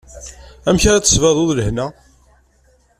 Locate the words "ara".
0.85-0.99